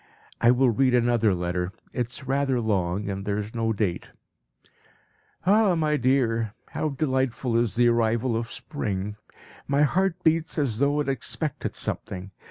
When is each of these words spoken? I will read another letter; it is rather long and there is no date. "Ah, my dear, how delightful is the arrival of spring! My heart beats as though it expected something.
I 0.41 0.49
will 0.49 0.71
read 0.71 0.95
another 0.95 1.35
letter; 1.35 1.73
it 1.93 2.07
is 2.07 2.25
rather 2.25 2.59
long 2.59 3.07
and 3.07 3.23
there 3.23 3.37
is 3.37 3.53
no 3.53 3.71
date. 3.71 4.13
"Ah, 5.45 5.75
my 5.75 5.95
dear, 5.95 6.55
how 6.69 6.89
delightful 6.89 7.55
is 7.55 7.75
the 7.75 7.89
arrival 7.89 8.35
of 8.35 8.49
spring! 8.51 9.17
My 9.67 9.83
heart 9.83 10.15
beats 10.23 10.57
as 10.57 10.79
though 10.79 11.01
it 11.01 11.07
expected 11.07 11.75
something. 11.75 12.31